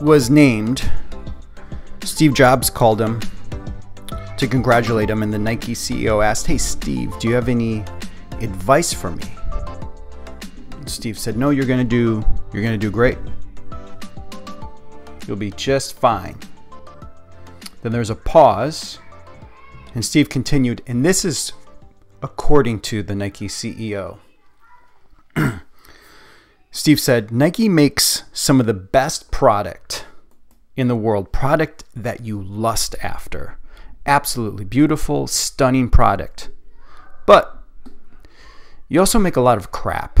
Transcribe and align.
was 0.00 0.30
named, 0.30 0.90
Steve 2.02 2.34
Jobs 2.34 2.70
called 2.70 3.00
him 3.00 3.20
to 4.36 4.46
congratulate 4.46 5.08
him, 5.08 5.22
and 5.22 5.32
the 5.32 5.38
Nike 5.38 5.74
CEO 5.74 6.24
asked, 6.24 6.46
Hey, 6.46 6.58
Steve, 6.58 7.18
do 7.18 7.28
you 7.28 7.34
have 7.34 7.48
any 7.48 7.84
advice 8.40 8.92
for 8.92 9.10
me? 9.10 9.24
Steve 10.86 11.18
said, 11.18 11.36
No, 11.36 11.50
you're 11.50 11.66
gonna 11.66 11.84
do 11.84 12.24
you're 12.52 12.62
gonna 12.62 12.78
do 12.78 12.90
great. 12.90 13.18
You'll 15.26 15.36
be 15.36 15.50
just 15.50 15.96
fine. 15.96 16.38
Then 17.82 17.92
there's 17.92 18.10
a 18.10 18.14
pause, 18.14 18.98
and 19.94 20.04
Steve 20.04 20.28
continued, 20.28 20.82
and 20.86 21.04
this 21.04 21.24
is 21.24 21.52
according 22.22 22.80
to 22.80 23.02
the 23.02 23.14
Nike 23.14 23.48
CEO. 23.48 24.18
Steve 26.86 27.00
said, 27.00 27.32
Nike 27.32 27.68
makes 27.68 28.22
some 28.32 28.60
of 28.60 28.66
the 28.66 28.72
best 28.72 29.32
product 29.32 30.06
in 30.76 30.86
the 30.86 30.94
world, 30.94 31.32
product 31.32 31.82
that 31.96 32.20
you 32.20 32.40
lust 32.40 32.94
after. 33.02 33.58
Absolutely 34.06 34.64
beautiful, 34.64 35.26
stunning 35.26 35.90
product. 35.90 36.48
But 37.26 37.60
you 38.88 39.00
also 39.00 39.18
make 39.18 39.34
a 39.34 39.40
lot 39.40 39.58
of 39.58 39.72
crap. 39.72 40.20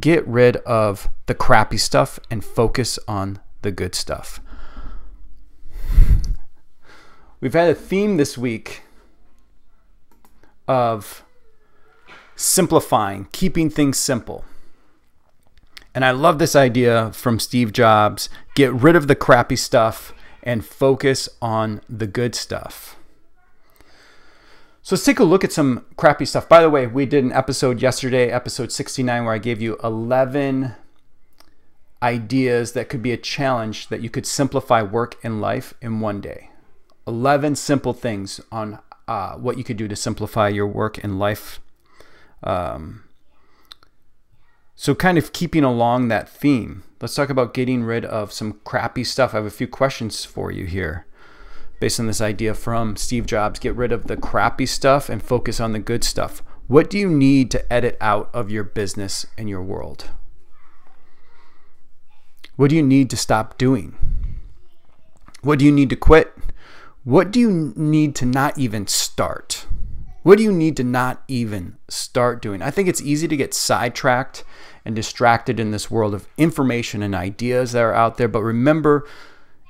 Get 0.00 0.26
rid 0.26 0.56
of 0.64 1.10
the 1.26 1.34
crappy 1.34 1.76
stuff 1.76 2.18
and 2.30 2.42
focus 2.42 2.98
on 3.06 3.38
the 3.60 3.70
good 3.70 3.94
stuff. 3.94 4.40
We've 7.42 7.52
had 7.52 7.68
a 7.68 7.74
theme 7.74 8.16
this 8.16 8.38
week 8.38 8.84
of 10.66 11.26
simplifying, 12.36 13.28
keeping 13.32 13.68
things 13.68 13.98
simple. 13.98 14.42
And 15.96 16.04
I 16.04 16.10
love 16.10 16.38
this 16.38 16.54
idea 16.54 17.10
from 17.12 17.38
Steve 17.38 17.72
Jobs 17.72 18.28
get 18.54 18.70
rid 18.70 18.96
of 18.96 19.08
the 19.08 19.14
crappy 19.14 19.56
stuff 19.56 20.12
and 20.42 20.62
focus 20.62 21.26
on 21.40 21.80
the 21.88 22.06
good 22.06 22.34
stuff. 22.34 22.96
So 24.82 24.94
let's 24.94 25.06
take 25.06 25.18
a 25.18 25.24
look 25.24 25.42
at 25.42 25.52
some 25.52 25.86
crappy 25.96 26.26
stuff. 26.26 26.50
By 26.50 26.60
the 26.60 26.68
way, 26.68 26.86
we 26.86 27.06
did 27.06 27.24
an 27.24 27.32
episode 27.32 27.80
yesterday, 27.80 28.30
episode 28.30 28.72
69, 28.72 29.24
where 29.24 29.32
I 29.32 29.38
gave 29.38 29.62
you 29.62 29.78
11 29.82 30.74
ideas 32.02 32.72
that 32.72 32.90
could 32.90 33.02
be 33.02 33.12
a 33.12 33.16
challenge 33.16 33.88
that 33.88 34.02
you 34.02 34.10
could 34.10 34.26
simplify 34.26 34.82
work 34.82 35.16
and 35.24 35.40
life 35.40 35.72
in 35.80 36.00
one 36.00 36.20
day. 36.20 36.50
11 37.06 37.56
simple 37.56 37.94
things 37.94 38.38
on 38.52 38.80
uh, 39.08 39.36
what 39.36 39.56
you 39.56 39.64
could 39.64 39.78
do 39.78 39.88
to 39.88 39.96
simplify 39.96 40.48
your 40.48 40.66
work 40.66 41.02
and 41.02 41.18
life. 41.18 41.58
Um, 42.44 43.05
so, 44.86 44.94
kind 44.94 45.18
of 45.18 45.32
keeping 45.32 45.64
along 45.64 46.06
that 46.06 46.28
theme, 46.28 46.84
let's 47.00 47.16
talk 47.16 47.28
about 47.28 47.54
getting 47.54 47.82
rid 47.82 48.04
of 48.04 48.32
some 48.32 48.60
crappy 48.62 49.02
stuff. 49.02 49.34
I 49.34 49.38
have 49.38 49.44
a 49.44 49.50
few 49.50 49.66
questions 49.66 50.24
for 50.24 50.52
you 50.52 50.64
here 50.64 51.06
based 51.80 51.98
on 51.98 52.06
this 52.06 52.20
idea 52.20 52.54
from 52.54 52.94
Steve 52.94 53.26
Jobs 53.26 53.58
get 53.58 53.74
rid 53.74 53.90
of 53.90 54.06
the 54.06 54.16
crappy 54.16 54.64
stuff 54.64 55.08
and 55.08 55.20
focus 55.20 55.58
on 55.58 55.72
the 55.72 55.80
good 55.80 56.04
stuff. 56.04 56.40
What 56.68 56.88
do 56.88 56.98
you 56.98 57.08
need 57.08 57.50
to 57.50 57.72
edit 57.72 57.96
out 58.00 58.30
of 58.32 58.48
your 58.48 58.62
business 58.62 59.26
and 59.36 59.48
your 59.48 59.60
world? 59.60 60.10
What 62.54 62.70
do 62.70 62.76
you 62.76 62.82
need 62.84 63.10
to 63.10 63.16
stop 63.16 63.58
doing? 63.58 63.96
What 65.42 65.58
do 65.58 65.64
you 65.64 65.72
need 65.72 65.90
to 65.90 65.96
quit? 65.96 66.32
What 67.02 67.32
do 67.32 67.40
you 67.40 67.72
need 67.74 68.14
to 68.14 68.24
not 68.24 68.56
even 68.56 68.86
start? 68.86 69.66
What 70.22 70.38
do 70.38 70.44
you 70.44 70.52
need 70.52 70.76
to 70.76 70.84
not 70.84 71.24
even 71.26 71.76
start 71.88 72.40
doing? 72.40 72.62
I 72.62 72.70
think 72.70 72.88
it's 72.88 73.02
easy 73.02 73.26
to 73.26 73.36
get 73.36 73.52
sidetracked 73.52 74.44
and 74.86 74.96
distracted 74.96 75.60
in 75.60 75.72
this 75.72 75.90
world 75.90 76.14
of 76.14 76.28
information 76.38 77.02
and 77.02 77.14
ideas 77.14 77.72
that 77.72 77.82
are 77.82 77.94
out 77.94 78.16
there. 78.16 78.28
But 78.28 78.42
remember, 78.42 79.06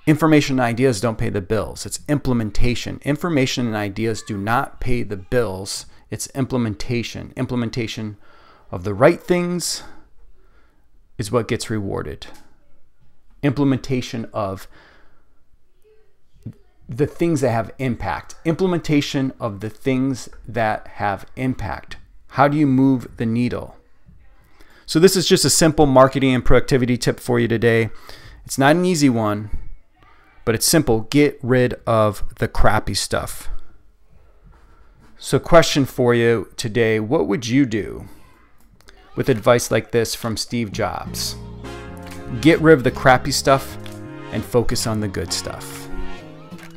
information 0.07 0.61
and 0.61 0.61
ideas 0.61 1.01
don't 1.01 1.19
pay 1.19 1.31
the 1.31 1.41
bills. 1.41 1.87
It's 1.87 2.01
implementation. 2.09 3.01
Information 3.05 3.67
and 3.67 3.75
ideas 3.75 4.23
do 4.23 4.37
not 4.37 4.79
pay 4.79 5.03
the 5.03 5.17
bills. 5.17 5.87
It's 6.11 6.29
implementation. 6.29 7.33
Implementation 7.37 8.17
of 8.71 8.85
the 8.85 8.95
right 8.95 9.21
things 9.21 9.83
is 11.19 11.33
what 11.33 11.49
gets 11.49 11.71
rewarded. 11.71 12.27
Implementation 13.43 14.29
of 14.33 14.69
the 16.89 17.07
things 17.07 17.41
that 17.41 17.51
have 17.51 17.73
impact, 17.79 18.37
implementation 18.45 19.33
of 19.41 19.61
the 19.61 19.71
things 19.71 20.29
that 20.47 20.87
have 20.87 21.27
impact. 21.35 21.97
How 22.29 22.49
do 22.49 22.57
you 22.57 22.67
move 22.67 23.17
the 23.17 23.27
needle? 23.27 23.77
So, 24.87 25.01
this 25.01 25.17
is 25.17 25.27
just 25.27 25.45
a 25.45 25.51
simple 25.51 25.85
marketing 25.85 26.33
and 26.33 26.45
productivity 26.45 26.97
tip 26.97 27.19
for 27.19 27.41
you 27.41 27.49
today. 27.49 27.91
It's 28.45 28.57
not 28.57 28.77
an 28.77 28.85
easy 28.85 29.09
one, 29.09 29.51
but 30.45 30.55
it's 30.55 30.65
simple. 30.65 31.01
Get 31.11 31.41
rid 31.43 31.75
of 31.89 32.23
the 32.37 32.47
crappy 32.47 32.95
stuff. 32.95 33.49
So, 35.19 35.41
question 35.41 35.87
for 35.87 36.15
you 36.15 36.49
today 36.57 37.01
What 37.01 37.27
would 37.27 37.49
you 37.49 37.67
do 37.67 38.07
with 39.17 39.29
advice 39.29 39.73
like 39.73 39.91
this 39.91 40.15
from 40.15 40.37
Steve 40.37 40.71
Jobs? 40.71 41.35
Get 42.41 42.61
rid 42.61 42.75
of 42.75 42.85
the 42.85 42.93
crappy 42.93 43.33
stuff 43.33 43.77
and 44.31 44.45
focus 44.45 44.87
on 44.87 45.01
the 45.01 45.09
good 45.09 45.33
stuff. 45.33 45.89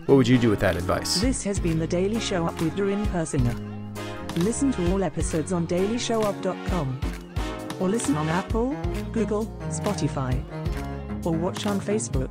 What 0.08 0.16
would 0.16 0.28
you 0.28 0.40
do 0.40 0.50
with 0.50 0.62
that 0.62 0.76
advice? 0.76 1.22
This 1.22 1.44
has 1.44 1.60
been 1.60 1.78
the 1.78 1.86
Daily 1.86 2.20
Show 2.20 2.48
Up 2.48 2.60
with 2.60 2.76
Doreen 2.76 3.06
Persinger. 3.08 3.56
Listen 4.38 4.72
to 4.72 4.92
all 4.92 5.04
episodes 5.04 5.54
on 5.54 5.68
dailyshowup.com. 5.68 7.00
Or 7.80 7.88
listen 7.90 8.16
on 8.18 8.28
Apple, 8.30 8.76
Google, 9.12 9.46
Spotify. 9.70 10.44
Or 11.26 11.34
watch 11.34 11.66
on 11.66 11.80
Facebook. 11.80 12.30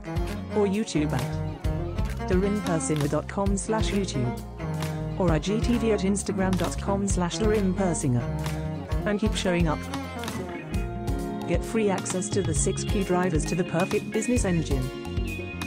Or 0.56 0.66
YouTube 0.66 1.12
at 1.12 2.28
dorinpersinger.com 2.28 3.56
slash 3.56 3.91
YouTube. 3.91 4.41
Or 5.19 5.28
IGTV 5.31 5.94
at 5.94 6.00
instagram.com 6.00 7.09
slash 7.09 7.38
dorinpersinger. 7.38 8.22
And 9.06 9.19
keep 9.19 9.34
showing 9.34 9.69
up. 9.69 9.78
Get 11.48 11.65
free 11.65 11.88
access 11.88 12.28
to 12.30 12.42
the 12.42 12.53
6 12.53 12.84
key 12.84 13.04
drivers 13.04 13.44
to 13.47 13.54
the 13.54 13.65
perfect 13.65 14.10
business 14.10 14.44
engine. 14.44 14.82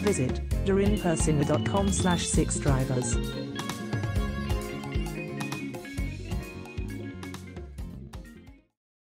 Visit 0.04 0.48
dorinpersinger.com 0.66 1.92
slash 1.92 2.28
6 2.28 2.60
drivers. 2.60 3.18